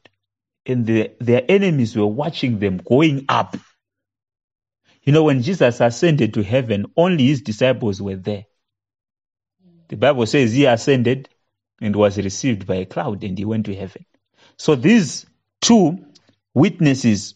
[0.66, 3.56] And the, their enemies were watching them going up.
[5.04, 8.46] You know, when Jesus ascended to heaven, only his disciples were there.
[9.90, 11.30] The Bible says he ascended
[11.80, 14.06] and was received by a cloud and he went to heaven.
[14.58, 15.28] So these
[15.62, 16.00] two
[16.56, 17.36] witnesses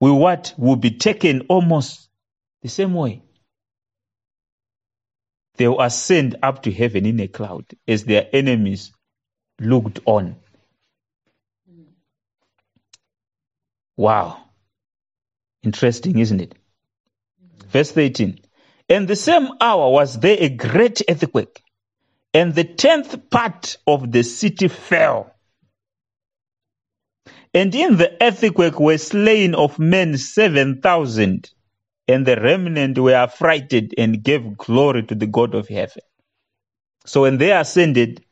[0.00, 2.09] will what will be taken almost
[2.62, 3.22] the same way.
[5.56, 8.92] They will ascend up to heaven in a cloud as their enemies
[9.60, 10.36] looked on.
[13.96, 14.44] Wow.
[15.62, 16.54] Interesting, isn't it?
[17.68, 18.40] Verse 13.
[18.88, 21.62] And the same hour was there a great earthquake,
[22.34, 25.32] and the tenth part of the city fell.
[27.54, 31.50] And in the earthquake were slain of men seven thousand,
[32.10, 36.02] and the remnant were affrighted and gave glory to the God of heaven.
[37.06, 38.24] So when they ascended,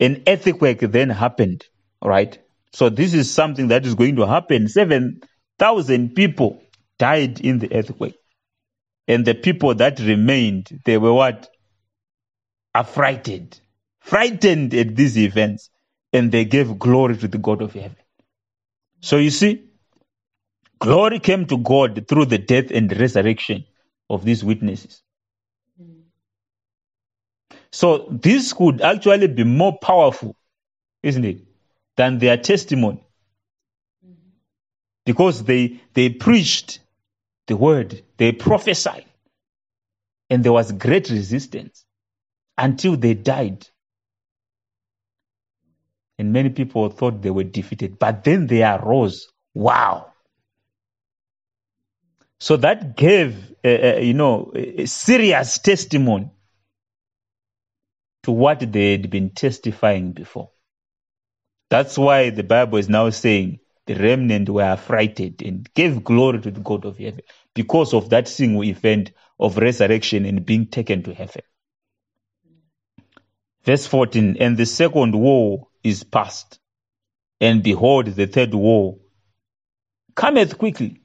[0.00, 1.64] an earthquake then happened,
[2.04, 2.38] right?
[2.72, 4.68] So this is something that is going to happen.
[4.68, 6.62] 7,000 people
[6.98, 8.16] died in the earthquake.
[9.08, 11.50] And the people that remained, they were what?
[12.74, 13.58] Affrighted,
[14.00, 15.70] frightened at these events.
[16.12, 17.96] And they gave glory to the God of heaven.
[19.00, 19.69] So you see,
[20.80, 23.64] glory came to God through the death and resurrection
[24.10, 25.02] of these witnesses.
[27.72, 30.36] So this could actually be more powerful,
[31.02, 31.40] isn't it,
[31.96, 33.04] than their testimony.
[35.06, 36.80] Because they they preached
[37.46, 39.06] the word, they prophesied,
[40.30, 41.84] and there was great resistance
[42.58, 43.66] until they died.
[46.18, 49.28] And many people thought they were defeated, but then they arose.
[49.54, 50.09] Wow.
[52.40, 56.30] So that gave, uh, uh, you know, a serious testimony
[58.24, 60.50] to what they had been testifying before.
[61.70, 66.50] That's why the Bible is now saying the remnant were affrighted and gave glory to
[66.50, 67.22] the God of heaven
[67.54, 71.42] because of that single event of resurrection and being taken to heaven.
[73.64, 76.58] Verse 14 And the second war is past,
[77.40, 78.98] and behold, the third war
[80.16, 81.02] cometh quickly.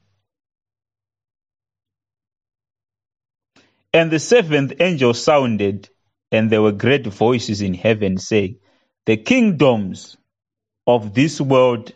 [3.96, 5.88] And the seventh angel sounded,
[6.30, 8.58] and there were great voices in heaven saying,
[9.06, 10.18] The kingdoms
[10.86, 11.92] of this world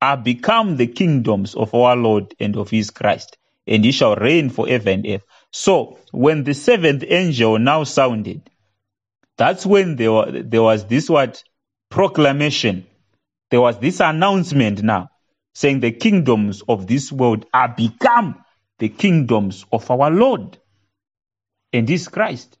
[0.00, 3.36] are become the kingdoms of our Lord and of his Christ,
[3.66, 5.24] and he shall reign forever and ever.
[5.50, 8.48] So when the seventh angel now sounded,
[9.36, 11.42] that's when there, were, there was this what
[11.90, 12.86] proclamation.
[13.50, 15.08] There was this announcement now
[15.56, 18.44] saying the kingdoms of this world are become
[18.78, 20.59] the kingdoms of our Lord
[21.72, 22.58] and his Christ.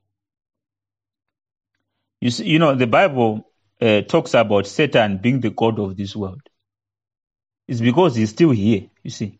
[2.20, 3.50] You see, you know, the Bible
[3.80, 6.42] uh, talks about Satan being the God of this world.
[7.66, 9.38] It's because he's still here, you see.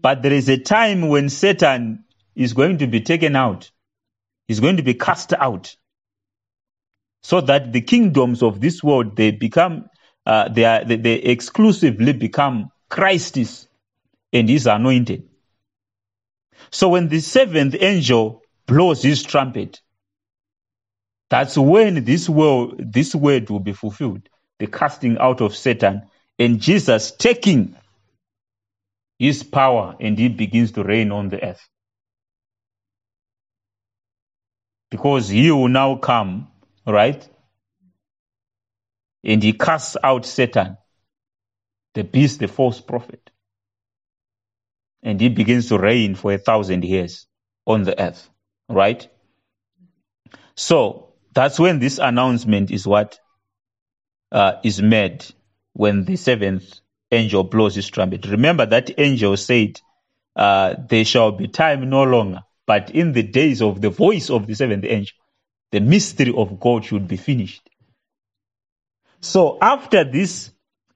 [0.00, 2.04] But there is a time when Satan
[2.34, 3.70] is going to be taken out.
[4.48, 5.76] He's going to be cast out.
[7.22, 9.90] So that the kingdoms of this world, they become,
[10.24, 13.68] uh, they, are, they, they exclusively become Christ's
[14.32, 15.28] and his anointed.
[16.70, 19.80] So when the seventh angel blows his trumpet,
[21.30, 24.28] that's when this word, this word will be fulfilled.
[24.58, 26.02] The casting out of Satan
[26.38, 27.76] and Jesus taking
[29.18, 31.68] his power and he begins to reign on the earth.
[34.90, 36.48] Because he will now come,
[36.86, 37.28] right?
[39.24, 40.78] And he casts out Satan,
[41.94, 43.30] the beast, the false prophet.
[45.02, 47.26] And he begins to reign for a thousand years
[47.66, 48.28] on the earth,
[48.68, 49.08] right?
[50.54, 53.18] So that's when this announcement is what
[54.32, 55.24] uh, is made
[55.72, 56.80] when the seventh
[57.12, 58.26] angel blows his trumpet.
[58.26, 59.80] Remember that angel said,
[60.34, 64.46] uh, There shall be time no longer, but in the days of the voice of
[64.46, 65.16] the seventh angel,
[65.72, 67.68] the mystery of God should be finished.
[69.20, 70.50] So after this,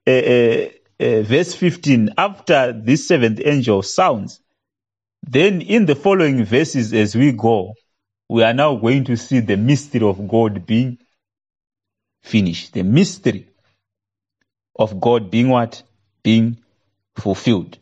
[0.07, 0.69] uh, uh,
[1.01, 4.41] uh verse 15, after this seventh angel sounds,
[5.23, 7.75] then in the following verses as we go,
[8.29, 10.99] we are now going to see the mystery of God being
[12.23, 12.73] finished.
[12.73, 13.49] The mystery
[14.77, 15.83] of God being what?
[16.23, 16.59] Being
[17.17, 17.79] fulfilled.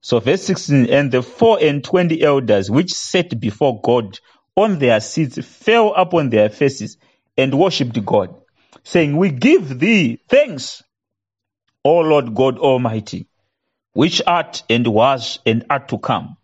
[0.00, 4.18] So verse 16, and the four and twenty elders which sat before God
[4.56, 6.96] on their seats fell upon their faces
[7.36, 8.34] and worshipped God,
[8.84, 10.82] saying, We give thee thanks,
[11.84, 13.26] O Lord God Almighty,
[13.92, 16.36] which art and was and art to come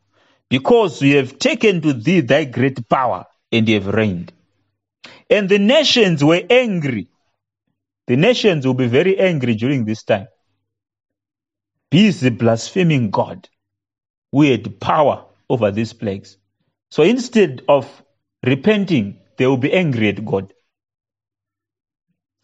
[0.51, 4.33] because we have taken to thee thy great power and have reigned.
[5.29, 7.09] And the nations were angry.
[8.07, 10.29] The nations will be very angry during this time.
[11.91, 13.49] Busy blaspheming God
[14.33, 16.37] who had power over these plagues.
[16.91, 17.91] So instead of
[18.45, 20.53] repenting, they will be angry at God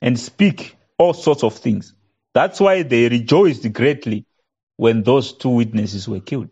[0.01, 1.95] and speak all sorts of things.
[2.35, 4.27] That's why they rejoiced greatly
[4.77, 6.51] when those two witnesses were killed.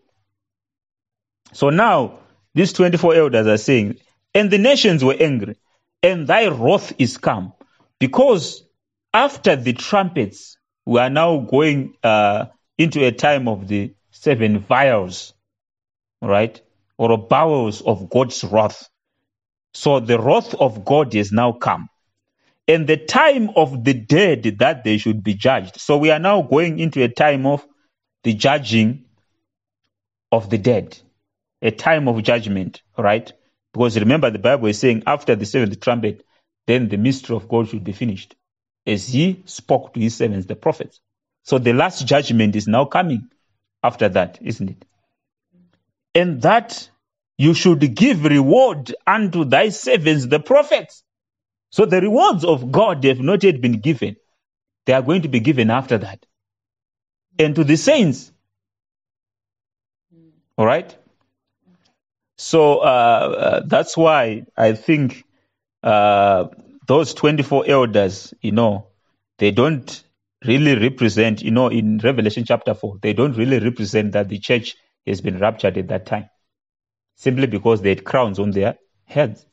[1.53, 2.19] So now,
[2.53, 3.97] these 24 elders are saying,
[4.33, 5.57] and the nations were angry,
[6.01, 7.53] and thy wrath is come.
[7.99, 8.63] Because
[9.13, 12.45] after the trumpets, we are now going uh,
[12.77, 15.33] into a time of the seven vials,
[16.21, 16.59] right?
[16.97, 18.89] Or bowels of God's wrath.
[19.73, 21.89] So the wrath of God is now come.
[22.67, 25.79] And the time of the dead that they should be judged.
[25.79, 27.65] So we are now going into a time of
[28.23, 29.05] the judging
[30.31, 30.97] of the dead
[31.61, 33.31] a time of judgment, right?
[33.73, 36.25] Because remember, the Bible is saying after the seventh trumpet,
[36.67, 38.35] then the mystery of God should be finished,
[38.85, 40.99] as he spoke to his servants, the prophets.
[41.43, 43.29] So the last judgment is now coming
[43.83, 44.85] after that, isn't it?
[46.13, 46.89] And that
[47.37, 51.03] you should give reward unto thy servants, the prophets.
[51.71, 54.17] So the rewards of God have not yet been given.
[54.85, 56.25] They are going to be given after that.
[57.39, 58.31] And to the saints.
[60.57, 60.95] All right?
[62.41, 65.25] So uh, uh, that's why I think
[65.83, 66.45] uh,
[66.87, 68.87] those 24 elders, you know,
[69.37, 70.03] they don't
[70.43, 74.75] really represent, you know, in Revelation chapter 4, they don't really represent that the church
[75.05, 76.31] has been raptured at that time,
[77.15, 79.45] simply because they had crowns on their heads.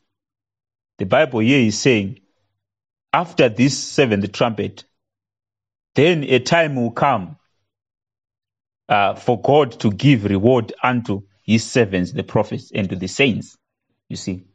[0.97, 2.21] The Bible here is saying,
[3.13, 4.83] after this seventh trumpet,
[5.93, 7.37] then a time will come
[8.89, 13.57] uh, for God to give reward unto his servants, the prophets, and to the saints.
[14.07, 14.45] You see,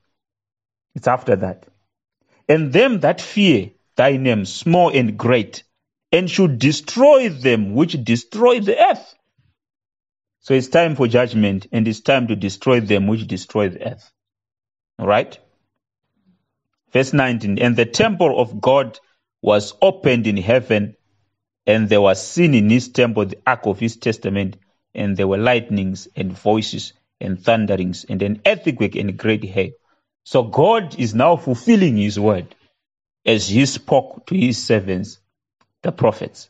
[0.94, 1.66] it's after that.
[2.48, 5.64] And them that fear thy name, small and great,
[6.12, 9.14] and should destroy them which destroy the earth.
[10.40, 14.12] So it's time for judgment, and it's time to destroy them which destroy the earth.
[14.98, 15.38] All right?
[16.92, 18.98] Verse 19 And the temple of God
[19.42, 20.96] was opened in heaven,
[21.66, 24.58] and there was seen in his temple the ark of his testament,
[24.94, 29.72] and there were lightnings and voices and thunderings and an earthquake and great hail.
[30.24, 32.54] So God is now fulfilling his word
[33.26, 35.18] as he spoke to his servants,
[35.82, 36.48] the prophets.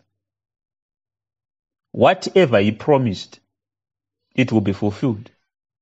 [1.93, 3.41] whatever he promised,
[4.37, 5.31] it will be fulfilled.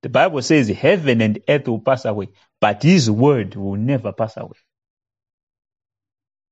[0.02, 4.36] The Bible says heaven and earth will pass away, but his word will never pass
[4.36, 4.58] away.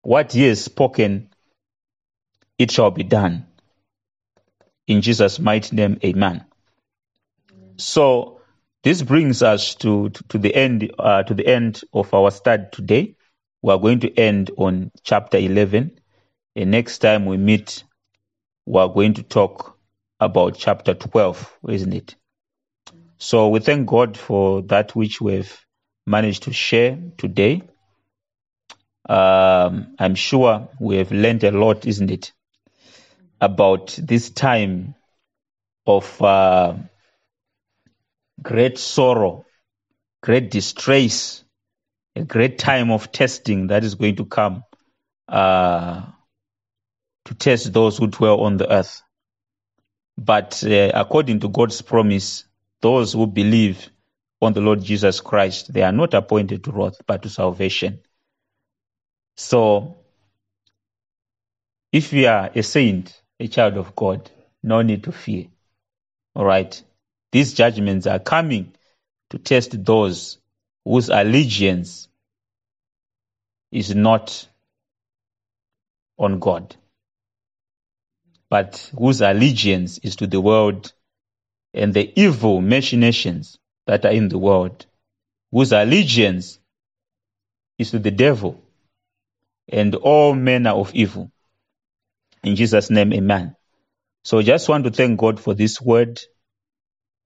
[0.02, 1.30] What he has spoken,
[2.58, 3.46] it shall be done.
[4.90, 6.46] In Jesus' mighty name, amen.
[7.76, 8.40] So
[8.82, 12.64] this brings us to, to, to the end uh, to the end of our study
[12.72, 13.14] today.
[13.62, 16.00] We are going to end on chapter 11.
[16.56, 17.84] And next time we meet,
[18.66, 19.78] we are going to talk
[20.18, 22.16] about chapter 12, isn't it?
[23.18, 25.56] So we thank God for that which we've
[26.04, 27.62] managed to share today.
[29.08, 32.32] Um, I'm sure we have learned a lot, isn't it,
[33.40, 34.94] about this time
[35.86, 36.74] of uh,
[38.42, 39.44] great sorrow,
[40.22, 41.44] great distress,
[42.16, 44.64] a great time of testing that is going to come
[45.28, 46.02] uh,
[47.24, 49.02] to test those who dwell on the earth.
[50.18, 52.44] But uh, according to God's promise,
[52.82, 53.90] those who believe
[54.42, 58.00] on the Lord Jesus Christ, they are not appointed to wrath, but to salvation.
[59.36, 59.98] So,
[61.92, 64.30] if we are a saint, a child of God,
[64.62, 65.46] no need to fear.
[66.36, 66.80] All right.
[67.32, 68.74] These judgments are coming
[69.30, 70.38] to test those
[70.84, 72.08] whose allegiance
[73.72, 74.46] is not
[76.18, 76.76] on God,
[78.50, 80.92] but whose allegiance is to the world
[81.72, 84.84] and the evil machinations that are in the world,
[85.50, 86.58] whose allegiance
[87.78, 88.60] is to the devil
[89.68, 91.30] and all manner of evil.
[92.42, 93.56] In Jesus' name, amen.
[94.24, 96.20] So just want to thank God for this word.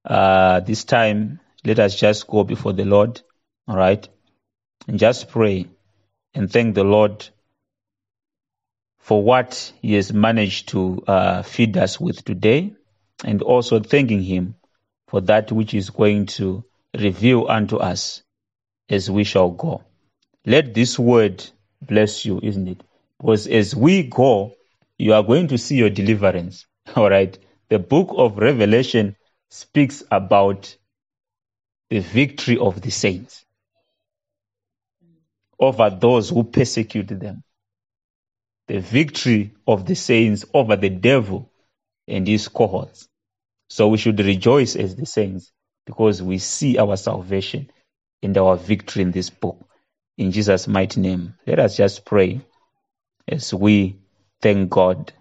[0.04, 3.20] Uh, this time, let us just go before the Lord,
[3.66, 4.06] all right,
[4.86, 5.66] and just pray
[6.34, 7.26] and thank the Lord
[8.98, 12.74] for what He has managed to uh, feed us with today,
[13.24, 14.56] and also thanking Him
[15.08, 16.64] for that which is going to
[16.98, 18.22] reveal unto us
[18.88, 19.82] as we shall go.
[20.44, 21.44] Let this word
[21.80, 22.82] bless you, isn't it?
[23.18, 24.54] Because as we go,
[24.98, 26.66] you are going to see your deliverance.
[26.96, 27.36] All right.
[27.68, 29.16] The book of Revelation
[29.50, 30.76] speaks about
[31.90, 33.44] the victory of the saints
[35.58, 37.42] over those who persecute them.
[38.68, 41.50] The victory of the saints over the devil
[42.08, 43.08] and his cohorts.
[43.68, 45.52] So we should rejoice as the saints
[45.86, 47.70] because we see our salvation
[48.22, 49.58] and our victory in this book.
[50.16, 52.40] In Jesus' mighty name, let us just pray
[53.28, 53.96] as we
[54.40, 55.12] thank God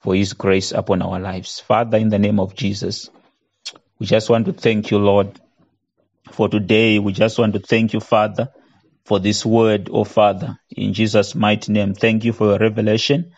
[0.00, 1.60] for His grace upon our lives.
[1.60, 3.10] Father, in the name of Jesus,
[3.98, 5.40] we just want to thank you, Lord,
[6.32, 6.98] for today.
[6.98, 8.48] We just want to thank you, Father,
[9.04, 11.94] for this word, oh Father, in Jesus' mighty name.
[11.94, 13.32] Thank you for your revelation.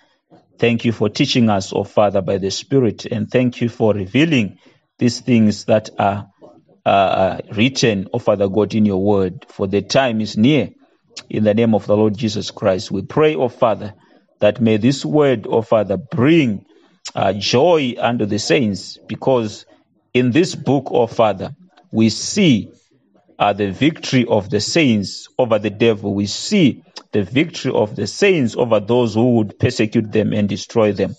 [0.59, 4.59] Thank you for teaching us, oh Father, by the Spirit, and thank you for revealing
[4.99, 6.31] these things that are
[6.85, 9.47] uh, written, oh Father God, in your word.
[9.49, 10.71] For the time is near.
[11.31, 13.95] In the name of the Lord Jesus Christ, we pray, oh Father,
[14.41, 16.65] that may this word, oh Father, bring
[17.15, 19.67] uh, joy unto the saints, because
[20.15, 21.53] in this book, oh Father,
[21.93, 22.71] we see
[23.39, 26.15] uh, the victory of the saints over the devil.
[26.15, 26.83] We see
[27.13, 31.17] the victory of the saints over those who would persecute them and destroy them.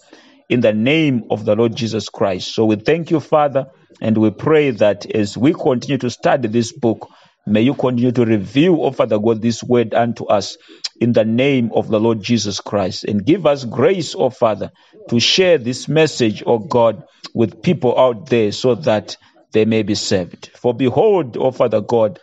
[0.49, 2.53] In the name of the Lord Jesus Christ.
[2.53, 3.67] So we thank you, Father,
[4.01, 7.07] and we pray that as we continue to study this book,
[7.45, 10.57] may you continue to reveal, oh Father God, this word unto us
[10.99, 13.05] in the name of the Lord Jesus Christ.
[13.05, 14.71] And give us grace, oh Father,
[15.09, 19.17] to share this message, oh God, with people out there so that
[19.51, 20.51] they may be saved.
[20.55, 22.19] For behold, O Father God,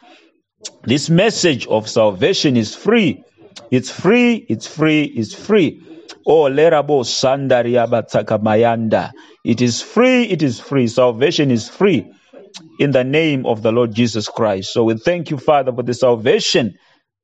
[0.83, 3.25] this message of salvation is free.
[3.71, 5.83] It's free, it's free, it's free.
[6.25, 7.03] Oh, lerabo
[8.43, 9.13] mayanda.
[9.45, 10.87] It is free, it is free.
[10.87, 12.13] Salvation is free
[12.79, 14.73] in the name of the Lord Jesus Christ.
[14.73, 16.75] So we thank you, Father, for the salvation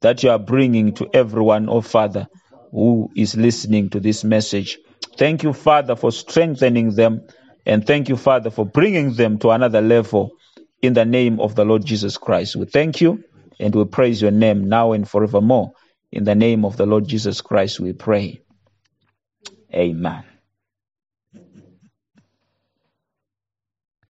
[0.01, 2.27] that you are bringing to everyone, oh Father,
[2.71, 4.79] who is listening to this message.
[5.17, 7.27] Thank you, Father, for strengthening them
[7.65, 10.33] and thank you, Father, for bringing them to another level
[10.81, 12.57] in the name of the Lord Jesus Christ.
[12.57, 13.23] We thank you
[13.61, 15.73] and we praise your name now and forevermore.
[16.11, 18.43] In the name of the Lord Jesus Christ, we pray.
[19.73, 20.32] Amen.